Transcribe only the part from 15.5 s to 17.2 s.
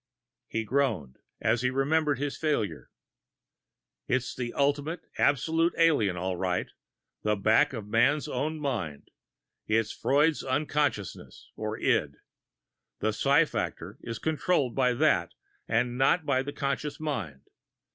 and not by the conscious